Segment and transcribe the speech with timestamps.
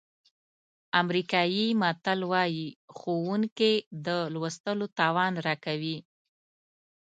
[1.01, 2.67] امریکایي متل وایي
[2.97, 3.73] ښوونکي
[4.05, 5.97] د لوستلو توان راکوي.